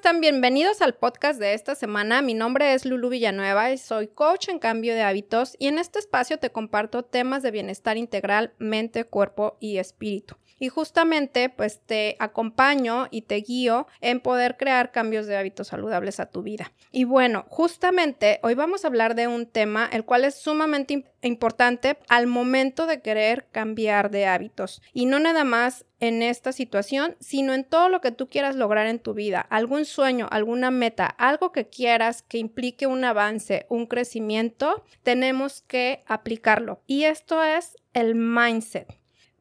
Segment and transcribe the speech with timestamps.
[0.00, 0.22] están?
[0.22, 2.22] Bienvenidos al podcast de esta semana.
[2.22, 5.98] Mi nombre es Lulu Villanueva y soy coach en cambio de hábitos y en este
[5.98, 10.36] espacio te comparto temas de bienestar integral, mente, cuerpo y espíritu.
[10.60, 16.20] Y justamente pues te acompaño y te guío en poder crear cambios de hábitos saludables
[16.20, 16.72] a tu vida.
[16.92, 21.98] Y bueno, justamente hoy vamos a hablar de un tema el cual es sumamente importante
[22.08, 24.82] al momento de querer cambiar de hábitos.
[24.92, 28.86] Y no nada más en esta situación, sino en todo lo que tú quieras lograr
[28.86, 33.86] en tu vida, algún sueño, alguna meta, algo que quieras que implique un avance, un
[33.86, 36.80] crecimiento, tenemos que aplicarlo.
[36.86, 38.99] Y esto es el mindset.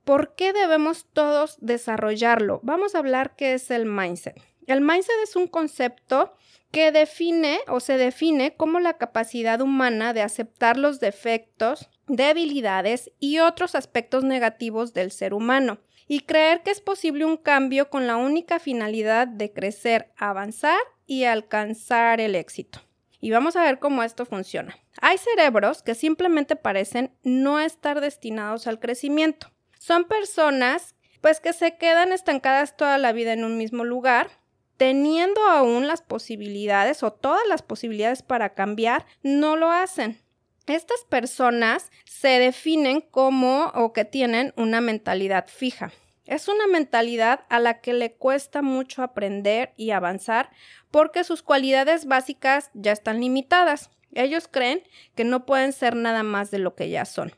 [0.09, 2.61] ¿Por qué debemos todos desarrollarlo?
[2.63, 4.41] Vamos a hablar qué es el mindset.
[4.65, 6.33] El mindset es un concepto
[6.71, 13.37] que define o se define como la capacidad humana de aceptar los defectos, debilidades y
[13.37, 18.17] otros aspectos negativos del ser humano y creer que es posible un cambio con la
[18.17, 22.79] única finalidad de crecer, avanzar y alcanzar el éxito.
[23.21, 24.75] Y vamos a ver cómo esto funciona.
[25.01, 29.51] Hay cerebros que simplemente parecen no estar destinados al crecimiento.
[29.79, 34.29] Son personas pues que se quedan estancadas toda la vida en un mismo lugar,
[34.77, 40.21] teniendo aún las posibilidades o todas las posibilidades para cambiar, no lo hacen.
[40.67, 45.91] Estas personas se definen como o que tienen una mentalidad fija.
[46.25, 50.51] Es una mentalidad a la que le cuesta mucho aprender y avanzar
[50.91, 53.89] porque sus cualidades básicas ya están limitadas.
[54.13, 54.83] Ellos creen
[55.15, 57.33] que no pueden ser nada más de lo que ya son.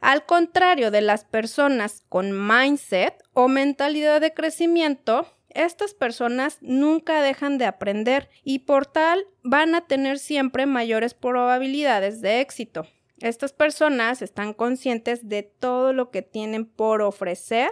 [0.00, 7.58] Al contrario de las personas con mindset o mentalidad de crecimiento, estas personas nunca dejan
[7.58, 12.86] de aprender y por tal van a tener siempre mayores probabilidades de éxito.
[13.18, 17.68] Estas personas están conscientes de todo lo que tienen por ofrecer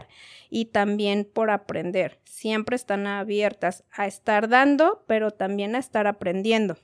[0.50, 2.20] y también por aprender.
[2.24, 6.76] Siempre están abiertas a estar dando, pero también a estar aprendiendo.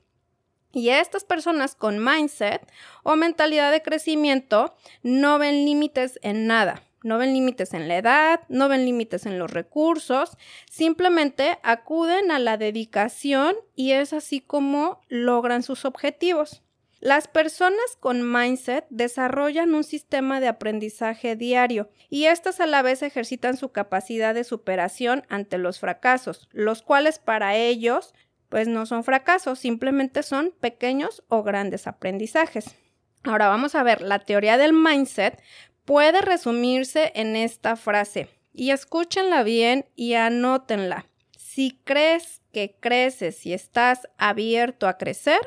[0.75, 2.61] Y estas personas con mindset
[3.05, 6.83] o mentalidad de crecimiento no ven límites en nada.
[7.05, 10.39] No ven límites en la edad, no ven límites en los recursos,
[10.71, 16.63] simplemente acuden a la dedicación y es así como logran sus objetivos.
[17.01, 23.03] Las personas con mindset desarrollan un sistema de aprendizaje diario y estas a la vez
[23.03, 28.15] ejercitan su capacidad de superación ante los fracasos, los cuales para ellos
[28.55, 32.77] pues no son fracasos, simplemente son pequeños o grandes aprendizajes.
[33.25, 35.43] Ahora vamos a ver, la teoría del mindset
[35.85, 41.07] puede resumirse en esta frase y escúchenla bien y anótenla.
[41.37, 45.41] Si crees que creces y estás abierto a crecer,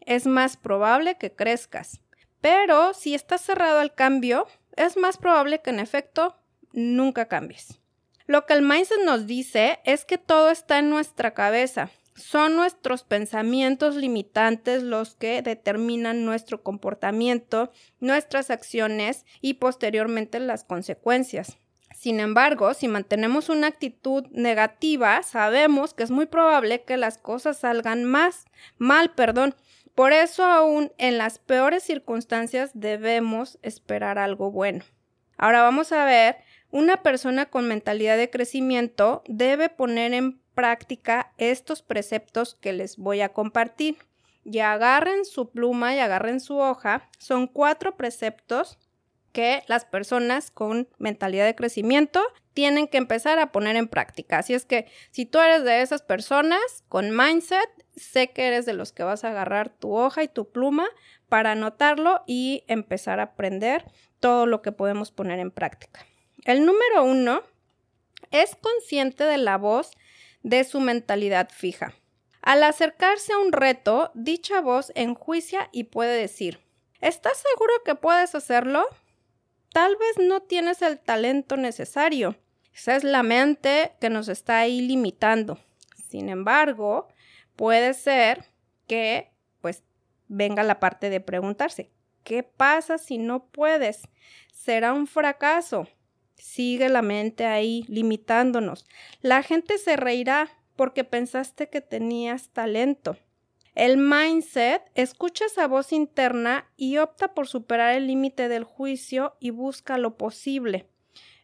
[0.00, 2.00] es más probable que crezcas.
[2.40, 4.46] Pero si estás cerrado al cambio,
[4.76, 6.38] es más probable que en efecto
[6.72, 7.80] nunca cambies.
[8.24, 13.04] Lo que el mindset nos dice es que todo está en nuestra cabeza son nuestros
[13.04, 21.58] pensamientos limitantes los que determinan nuestro comportamiento, nuestras acciones y posteriormente las consecuencias.
[21.94, 27.58] Sin embargo, si mantenemos una actitud negativa, sabemos que es muy probable que las cosas
[27.58, 29.54] salgan más mal, perdón.
[29.94, 34.84] Por eso aún en las peores circunstancias debemos esperar algo bueno.
[35.38, 36.36] Ahora vamos a ver,
[36.70, 43.20] una persona con mentalidad de crecimiento debe poner en práctica estos preceptos que les voy
[43.20, 43.96] a compartir.
[44.42, 47.08] Y agarren su pluma y agarren su hoja.
[47.18, 48.78] Son cuatro preceptos
[49.32, 52.22] que las personas con mentalidad de crecimiento
[52.54, 54.38] tienen que empezar a poner en práctica.
[54.38, 58.72] Así es que si tú eres de esas personas con mindset, sé que eres de
[58.72, 60.86] los que vas a agarrar tu hoja y tu pluma
[61.28, 63.84] para anotarlo y empezar a aprender
[64.20, 66.06] todo lo que podemos poner en práctica.
[66.44, 67.42] El número uno
[68.30, 69.90] es consciente de la voz
[70.46, 71.92] de su mentalidad fija.
[72.40, 76.60] Al acercarse a un reto, dicha voz enjuicia y puede decir,
[77.00, 78.86] ¿estás seguro que puedes hacerlo?
[79.72, 82.36] Tal vez no tienes el talento necesario.
[82.72, 85.58] Esa es la mente que nos está ahí limitando.
[86.08, 87.08] Sin embargo,
[87.56, 88.44] puede ser
[88.86, 89.82] que pues
[90.28, 91.90] venga la parte de preguntarse,
[92.22, 94.02] ¿qué pasa si no puedes?
[94.52, 95.88] ¿Será un fracaso?
[96.36, 98.86] Sigue la mente ahí limitándonos.
[99.20, 103.16] La gente se reirá porque pensaste que tenías talento.
[103.74, 109.50] El mindset escucha esa voz interna y opta por superar el límite del juicio y
[109.50, 110.88] busca lo posible.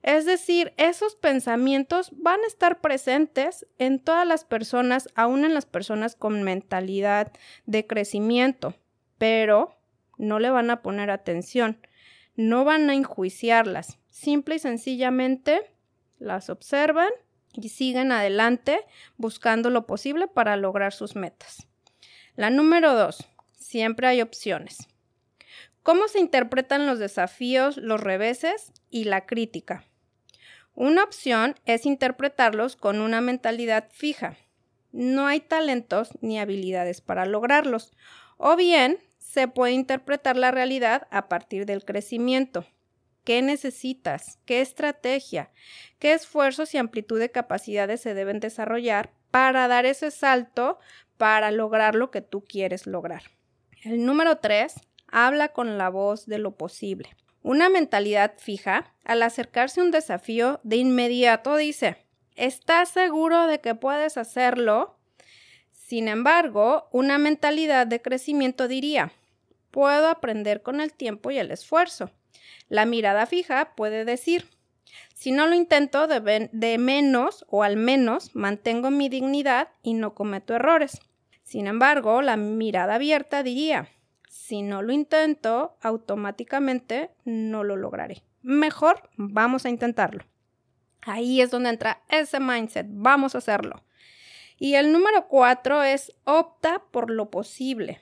[0.02, 5.66] Es decir, esos pensamientos van a estar presentes en todas las personas, aún en las
[5.66, 7.32] personas con mentalidad
[7.66, 8.74] de crecimiento,
[9.18, 9.76] pero
[10.18, 11.78] no le van a poner atención,
[12.36, 15.62] no van a enjuiciarlas simple y sencillamente
[16.18, 17.10] las observan
[17.54, 18.80] y siguen adelante
[19.16, 21.66] buscando lo posible para lograr sus metas.
[22.36, 24.88] La número dos, siempre hay opciones.
[25.82, 29.84] ¿Cómo se interpretan los desafíos, los reveses y la crítica?
[30.74, 34.36] Una opción es interpretarlos con una mentalidad fija.
[34.92, 37.92] No hay talentos ni habilidades para lograrlos.
[38.38, 38.98] O bien,
[39.32, 42.66] se puede interpretar la realidad a partir del crecimiento.
[43.24, 44.38] ¿Qué necesitas?
[44.44, 45.50] ¿Qué estrategia?
[45.98, 50.78] ¿Qué esfuerzos y amplitud de capacidades se deben desarrollar para dar ese salto
[51.16, 53.22] para lograr lo que tú quieres lograr?
[53.82, 54.74] El número tres,
[55.06, 57.16] habla con la voz de lo posible.
[57.40, 62.04] Una mentalidad fija, al acercarse a un desafío, de inmediato dice,
[62.36, 64.98] ¿estás seguro de que puedes hacerlo?
[65.70, 69.10] Sin embargo, una mentalidad de crecimiento diría,
[69.72, 72.12] puedo aprender con el tiempo y el esfuerzo.
[72.68, 74.46] La mirada fija puede decir,
[75.14, 80.54] si no lo intento de, menos o al menos mantengo mi dignidad y no cometo
[80.54, 81.00] errores.
[81.42, 83.88] Sin embargo, la mirada abierta diría,
[84.28, 88.22] si no lo intento, automáticamente no lo lograré.
[88.42, 90.24] Mejor vamos a intentarlo.
[91.02, 93.82] Ahí es donde entra ese mindset, vamos a hacerlo.
[94.58, 98.00] Y el número cuatro es opta por lo posible.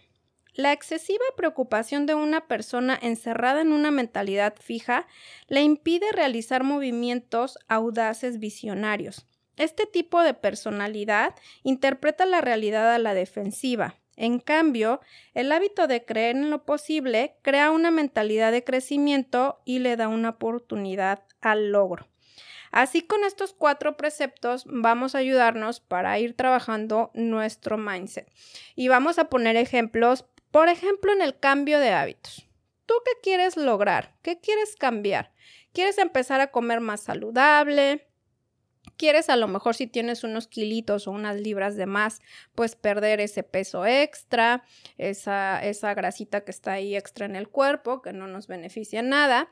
[0.54, 5.06] La excesiva preocupación de una persona encerrada en una mentalidad fija
[5.48, 9.26] le impide realizar movimientos audaces visionarios.
[9.56, 13.96] Este tipo de personalidad interpreta la realidad a la defensiva.
[14.16, 15.00] En cambio,
[15.34, 20.08] el hábito de creer en lo posible crea una mentalidad de crecimiento y le da
[20.08, 22.06] una oportunidad al logro.
[22.70, 28.30] Así con estos cuatro preceptos vamos a ayudarnos para ir trabajando nuestro mindset.
[28.76, 32.46] Y vamos a poner ejemplos, por ejemplo, en el cambio de hábitos.
[32.86, 34.16] ¿Tú qué quieres lograr?
[34.22, 35.32] ¿Qué quieres cambiar?
[35.72, 38.06] ¿Quieres empezar a comer más saludable?
[39.00, 42.20] quieres a lo mejor si tienes unos kilitos o unas libras de más,
[42.54, 44.62] pues perder ese peso extra,
[44.98, 49.48] esa, esa grasita que está ahí extra en el cuerpo, que no nos beneficia nada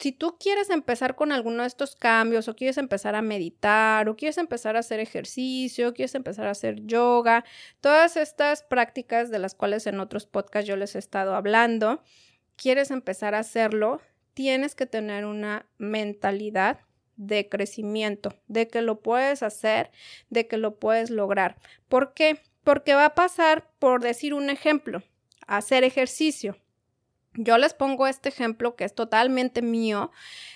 [0.00, 4.16] si tú quieres empezar con alguno de estos cambios o quieres empezar a meditar o
[4.16, 7.44] quieres empezar a hacer ejercicio, quieres empezar a hacer yoga,
[7.82, 12.02] todas estas prácticas de las cuales en otros podcasts yo les he estado hablando,
[12.56, 14.00] quieres empezar a hacerlo,
[14.32, 16.80] tienes que tener una mentalidad
[17.16, 19.90] de crecimiento, de que lo puedes hacer,
[20.30, 21.58] de que lo puedes lograr.
[21.90, 22.40] ¿Por qué?
[22.64, 25.02] Porque va a pasar, por decir un ejemplo,
[25.46, 26.56] hacer ejercicio.
[27.34, 30.10] Yo les pongo este ejemplo que es totalmente mío,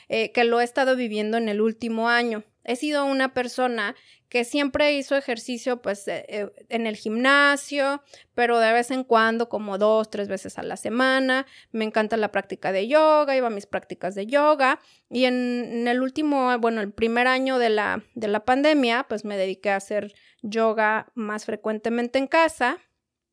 [0.09, 2.45] eh, que lo he estado viviendo en el último año.
[2.65, 3.95] He sido una persona
[4.29, 8.03] que siempre hizo ejercicio pues eh, eh, en el gimnasio,
[8.35, 11.47] pero de vez en cuando, como dos, tres veces a la semana.
[11.71, 14.81] Me encanta la práctica de yoga, iba a mis prácticas de yoga.
[15.09, 19.25] Y en, en el último, bueno, el primer año de la, de la pandemia, pues
[19.25, 20.13] me dediqué a hacer
[20.43, 22.81] yoga más frecuentemente en casa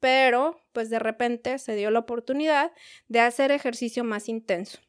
[0.02, 2.74] pero pues de repente se dio la oportunidad
[3.08, 4.80] de hacer ejercicio más intenso.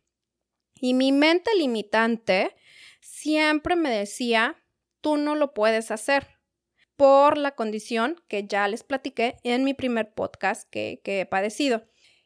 [0.75, 2.57] Y mi mente limitante
[3.01, 4.57] siempre me decía,
[5.01, 6.27] tú no lo puedes hacer
[6.97, 11.85] por la condición que ya les platiqué en mi primer podcast que, que he padecido.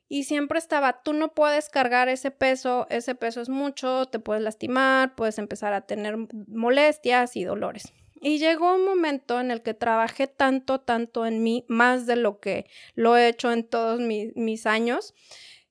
[0.09, 4.43] Y siempre estaba, tú no puedes cargar ese peso, ese peso es mucho, te puedes
[4.43, 7.93] lastimar, puedes empezar a tener molestias y dolores.
[8.21, 12.41] Y llegó un momento en el que trabajé tanto, tanto en mí, más de lo
[12.41, 15.15] que lo he hecho en todos mis años.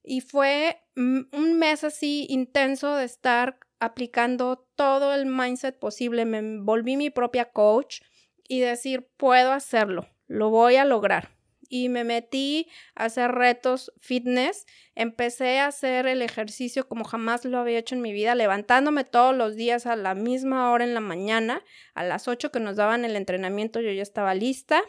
[0.04, 6.26] Y fue un mes así intenso de estar aplicando todo el mindset posible.
[6.26, 8.02] Me volví mi propia coach
[8.48, 11.35] y decir, puedo hacerlo, lo voy a lograr
[11.70, 14.66] y me metí a hacer retos fitness.
[14.96, 19.36] Empecé a hacer el ejercicio como jamás lo había hecho en mi vida, levantándome todos
[19.36, 23.06] los días a la misma hora en la mañana, a las 8 que nos daban
[23.06, 24.82] el entrenamiento yo ya estaba lista.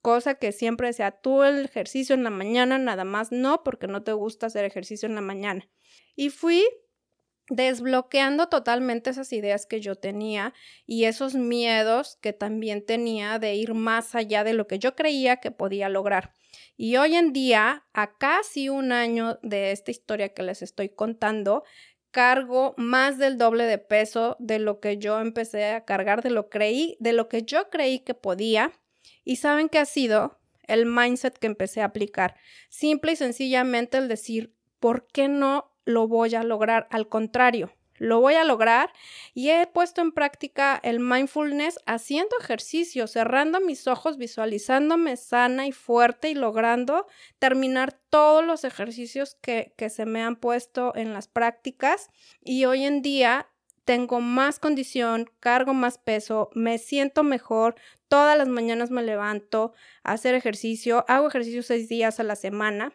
[0.00, 4.02] Cosa que siempre decía, tú el ejercicio en la mañana, nada más no, porque no
[4.02, 5.68] te gusta hacer ejercicio en la mañana.
[6.16, 6.66] Y fui
[7.48, 10.54] desbloqueando totalmente esas ideas que yo tenía
[10.86, 15.36] y esos miedos que también tenía de ir más allá de lo que yo creía
[15.36, 16.34] que podía lograr.
[16.76, 21.64] Y hoy en día, a casi un año de esta historia que les estoy contando,
[22.10, 26.48] cargo más del doble de peso de lo que yo empecé a cargar, de lo
[26.48, 28.72] creí, de lo que yo creí que podía.
[29.24, 32.36] Y saben que ha sido el mindset que empecé a aplicar.
[32.68, 38.20] Simple y sencillamente el decir, ¿por qué no lo voy a lograr, al contrario, lo
[38.20, 38.92] voy a lograr
[39.32, 45.72] y he puesto en práctica el mindfulness haciendo ejercicio, cerrando mis ojos, visualizándome sana y
[45.72, 47.06] fuerte y logrando
[47.38, 52.10] terminar todos los ejercicios que, que se me han puesto en las prácticas
[52.40, 53.48] y hoy en día
[53.84, 57.74] tengo más condición, cargo más peso, me siento mejor,
[58.08, 62.92] todas las mañanas me levanto a hacer ejercicio, hago ejercicio seis días a la semana,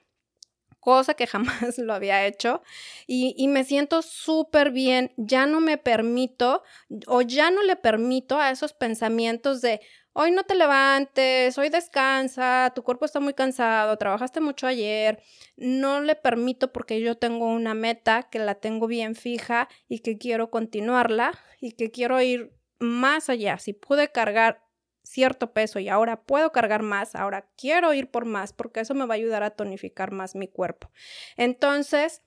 [0.87, 2.61] cosa que jamás lo había hecho,
[3.07, 6.63] y, me siento súper bien, ya no me permito
[7.07, 9.81] o ya no le permito a esos pensamientos de,
[10.13, 15.21] hoy no te levantes, hoy descansa, tu cuerpo está muy cansado, trabajaste mucho ayer,
[15.57, 20.17] no le permito porque yo tengo una meta que la tengo bien fija y que
[20.17, 23.57] quiero continuarla y que quiero ir más allá.
[23.57, 24.66] Si pude cargar
[25.07, 29.05] cierto peso y ahora puedo cargar más, ahora quiero ir por más porque eso me
[29.05, 30.91] va a ayudar a tonificar más mi cuerpo.
[31.35, 32.21] Entonces,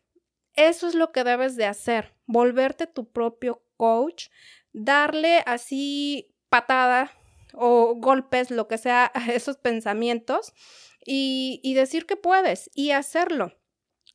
[0.54, 4.28] eso es lo que debes de hacer, volverte tu propio coach,
[4.72, 7.12] darle así patada
[7.52, 10.52] o golpes, lo que sea, a esos pensamientos
[11.04, 13.59] y, y decir que puedes y hacerlo.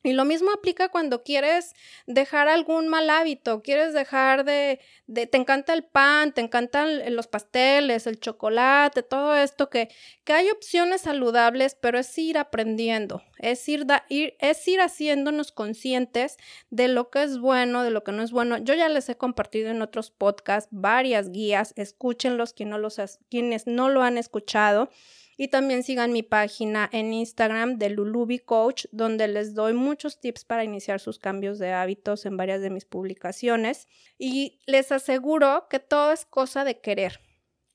[0.06, 1.74] Y lo mismo aplica cuando quieres
[2.06, 7.26] dejar algún mal hábito, quieres dejar de, de, te encanta el pan, te encantan los
[7.26, 9.88] pasteles, el chocolate, todo esto, que,
[10.22, 16.36] que hay opciones saludables, pero es ir aprendiendo, es ir, ir, es ir haciéndonos conscientes
[16.70, 18.58] de lo que es bueno, de lo que no es bueno.
[18.58, 23.66] Yo ya les he compartido en otros podcasts varias guías, escúchenlos quienes no, los, quienes
[23.66, 24.88] no lo han escuchado.
[25.36, 30.44] Y también sigan mi página en Instagram de Lulubi Coach, donde les doy muchos tips
[30.44, 33.86] para iniciar sus cambios de hábitos en varias de mis publicaciones.
[34.18, 37.20] Y les aseguro que todo es cosa de querer.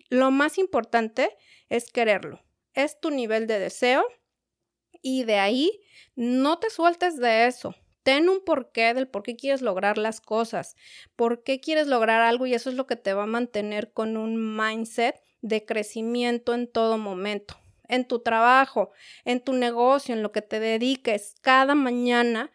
[0.10, 1.38] Lo más importante
[1.70, 2.44] es quererlo.
[2.74, 4.04] Es tu nivel de deseo
[5.02, 5.82] y de ahí
[6.16, 7.76] no te sueltes de eso.
[8.04, 10.76] Ten un porqué del por qué quieres lograr las cosas,
[11.16, 14.18] por qué quieres lograr algo y eso es lo que te va a mantener con
[14.18, 17.58] un mindset de crecimiento en todo momento,
[17.88, 18.92] en tu trabajo,
[19.26, 21.36] en tu negocio, en lo que te dediques.
[21.42, 22.52] Cada mañana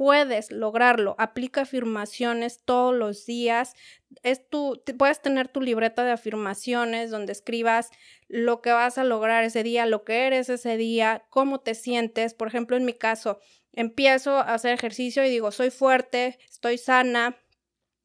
[0.00, 1.14] puedes lograrlo.
[1.18, 3.74] Aplica afirmaciones todos los días.
[4.22, 7.90] Es tu, puedes tener tu libreta de afirmaciones donde escribas
[8.26, 12.32] lo que vas a lograr ese día, lo que eres ese día, cómo te sientes.
[12.32, 13.40] Por ejemplo, en mi caso,
[13.74, 17.36] empiezo a hacer ejercicio y digo, soy fuerte, estoy sana,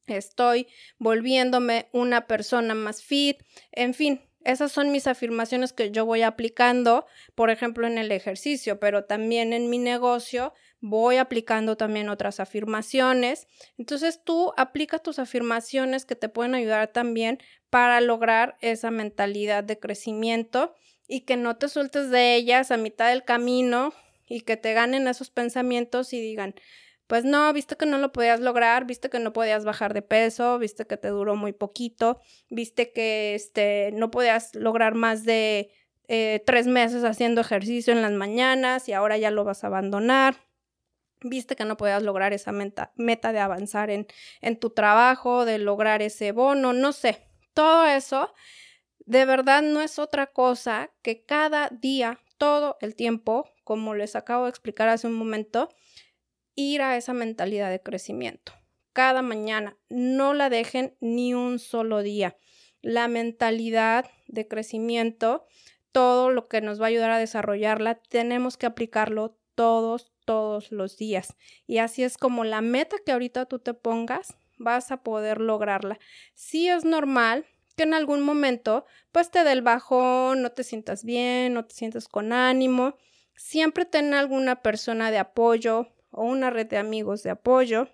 [0.06, 6.22] estoy volviéndome una persona más fit, en fin, esas son mis afirmaciones que yo voy
[6.22, 12.38] aplicando, por ejemplo, en el ejercicio, pero también en mi negocio voy aplicando también otras
[12.38, 13.48] afirmaciones.
[13.76, 19.80] Entonces tú aplica tus afirmaciones que te pueden ayudar también para lograr esa mentalidad de
[19.80, 20.76] crecimiento
[21.08, 23.92] y que no te sueltes de ellas a mitad del camino
[24.28, 26.54] y que te ganen esos pensamientos y digan,
[27.06, 30.58] pues no, viste que no lo podías lograr, viste que no podías bajar de peso,
[30.58, 32.20] viste que te duró muy poquito,
[32.50, 35.70] viste que este, no podías lograr más de
[36.08, 40.36] eh, tres meses haciendo ejercicio en las mañanas y ahora ya lo vas a abandonar.
[41.22, 44.06] Viste que no podías lograr esa meta, meta de avanzar en,
[44.40, 47.28] en tu trabajo, de lograr ese bono, no sé.
[47.54, 48.32] Todo eso
[49.06, 54.44] de verdad no es otra cosa que cada día, todo el tiempo, como les acabo
[54.44, 55.70] de explicar hace un momento,
[56.56, 58.52] ir a esa mentalidad de crecimiento.
[58.92, 62.36] Cada mañana, no la dejen ni un solo día.
[62.80, 65.46] La mentalidad de crecimiento,
[65.92, 70.96] todo lo que nos va a ayudar a desarrollarla, tenemos que aplicarlo todos, todos los
[70.96, 71.36] días.
[71.66, 75.98] Y así es como la meta que ahorita tú te pongas, vas a poder lograrla.
[76.34, 77.46] Sí es normal
[77.76, 81.74] que en algún momento pues te dé el bajón, no te sientas bien, no te
[81.74, 82.96] sientas con ánimo.
[83.34, 87.88] Siempre ten alguna persona de apoyo, o una red de amigos de apoyo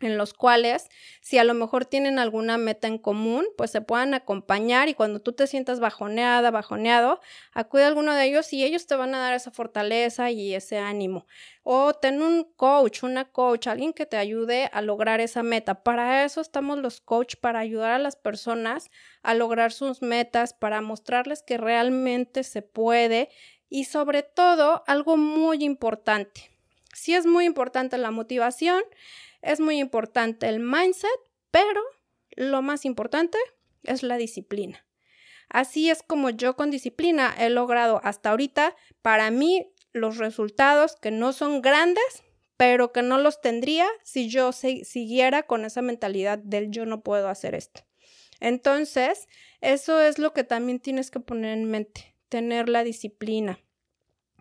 [0.00, 0.88] en los cuales,
[1.22, 5.20] si a lo mejor tienen alguna meta en común, pues se puedan acompañar y cuando
[5.20, 7.20] tú te sientas bajoneada, bajoneado,
[7.52, 10.78] acude a alguno de ellos y ellos te van a dar esa fortaleza y ese
[10.78, 11.26] ánimo.
[11.62, 15.82] O ten un coach, una coach, alguien que te ayude a lograr esa meta.
[15.82, 18.90] Para eso estamos los coach, para ayudar a las personas
[19.22, 23.30] a lograr sus metas, para mostrarles que realmente se puede
[23.68, 26.55] y sobre todo algo muy importante
[26.96, 28.82] Sí es muy importante la motivación,
[29.42, 31.10] es muy importante el mindset,
[31.50, 31.82] pero
[32.30, 33.36] lo más importante
[33.82, 34.86] es la disciplina.
[35.50, 41.10] Así es como yo con disciplina he logrado hasta ahorita para mí los resultados que
[41.10, 42.24] no son grandes,
[42.56, 47.28] pero que no los tendría si yo siguiera con esa mentalidad del yo no puedo
[47.28, 47.82] hacer esto.
[48.40, 49.28] Entonces,
[49.60, 53.60] eso es lo que también tienes que poner en mente, tener la disciplina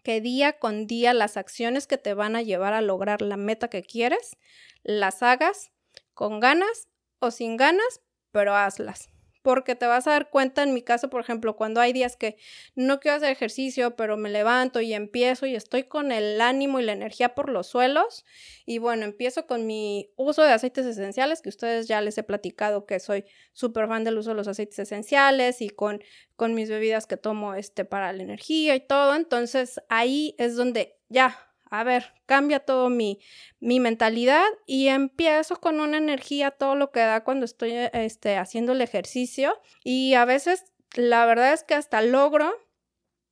[0.05, 3.69] que día con día las acciones que te van a llevar a lograr la meta
[3.69, 4.37] que quieres,
[4.83, 5.71] las hagas
[6.13, 6.87] con ganas
[7.19, 9.09] o sin ganas, pero hazlas.
[9.45, 12.35] Porque te vas a dar cuenta en mi caso, por ejemplo, cuando hay días que
[12.73, 16.83] no quiero hacer ejercicio, pero me levanto y empiezo y estoy con el ánimo y
[16.83, 18.25] la energía por los suelos
[18.65, 22.87] y bueno, empiezo con mi uso de aceites esenciales, que ustedes ya les he platicado
[22.87, 26.01] que soy súper fan del uso de los aceites esenciales y con,
[26.35, 30.97] con mis bebidas que tomo este para la energía y todo, entonces ahí es donde
[31.07, 31.37] ya
[31.79, 33.19] a ver, cambia todo mi,
[33.59, 38.73] mi mentalidad y empiezo con una energía, todo lo que da cuando estoy este, haciendo
[38.73, 40.65] el ejercicio y a veces
[40.95, 42.53] la verdad es que hasta logro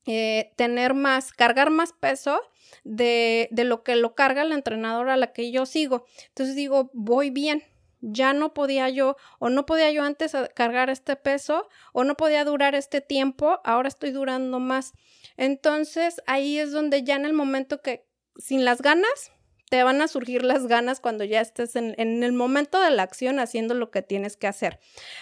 [0.06, 2.42] eh, tener más, cargar más peso
[2.84, 6.06] de, de lo que lo carga la entrenadora a la que yo sigo.
[6.28, 7.64] Entonces digo, voy bien,
[8.02, 12.44] ya no podía yo o no podía yo antes cargar este peso o no podía
[12.44, 14.92] durar este tiempo, ahora estoy durando más.
[15.38, 18.06] Entonces ahí es donde ya en el momento que
[18.38, 19.32] sin las ganas,
[19.74, 23.40] te van a surgir las ganas cuando ya estés en, el momento de la acción
[23.40, 24.80] haciendo lo que tienes que hacer.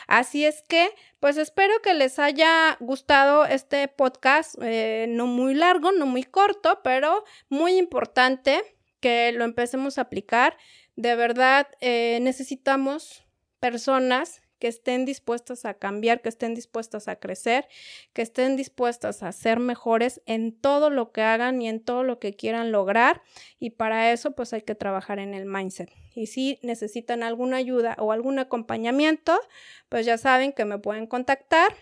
[0.08, 0.90] Así es que,
[1.22, 6.82] pues espero que les haya gustado este podcast, eh, no muy largo, no muy corto,
[6.84, 8.62] pero muy importante
[9.00, 10.58] que lo empecemos a aplicar.
[10.98, 13.24] De verdad, eh, necesitamos
[13.62, 17.68] personas que estén dispuestas a cambiar, que estén dispuestas a crecer,
[18.14, 22.20] que estén dispuestas a ser mejores en todo lo que hagan y en todo lo
[22.20, 23.24] que quieran lograr.
[23.60, 25.92] Y para eso pues hay que trabajar en el mindset.
[26.14, 29.38] Y si necesitan alguna ayuda o algún acompañamiento,
[29.90, 31.74] pues ya saben que me pueden contactar.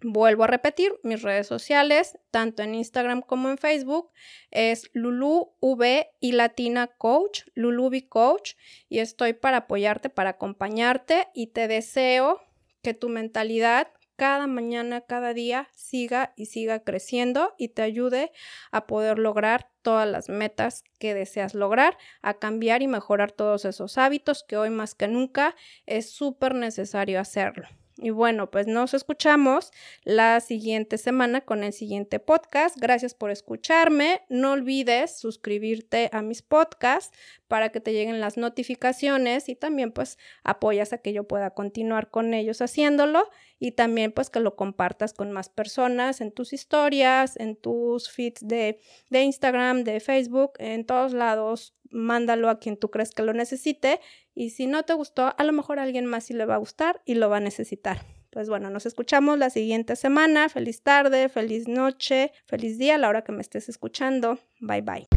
[0.00, 4.12] Vuelvo a repetir, mis redes sociales, tanto en Instagram como en Facebook,
[4.52, 8.54] es Lulu V y Latina Coach, Lulubi Coach,
[8.88, 12.40] y estoy para apoyarte, para acompañarte y te deseo
[12.80, 18.30] que tu mentalidad cada mañana, cada día siga y siga creciendo y te ayude
[18.70, 23.98] a poder lograr todas las metas que deseas lograr, a cambiar y mejorar todos esos
[23.98, 27.68] hábitos que hoy más que nunca es súper necesario hacerlo.
[28.00, 29.72] Y bueno, pues nos escuchamos
[30.04, 32.76] la siguiente semana con el siguiente podcast.
[32.78, 34.22] Gracias por escucharme.
[34.28, 37.16] No olvides suscribirte a mis podcasts
[37.48, 42.08] para que te lleguen las notificaciones y también pues apoyas a que yo pueda continuar
[42.10, 47.36] con ellos haciéndolo y también pues que lo compartas con más personas en tus historias,
[47.36, 48.78] en tus feeds de,
[49.10, 54.00] de Instagram, de Facebook, en todos lados mándalo a quien tú crees que lo necesite
[54.38, 56.58] y si no te gustó, a lo mejor a alguien más sí le va a
[56.58, 58.06] gustar y lo va a necesitar.
[58.30, 60.48] Pues bueno, nos escuchamos la siguiente semana.
[60.48, 64.38] Feliz tarde, feliz noche, feliz día a la hora que me estés escuchando.
[64.60, 65.08] Bye bye.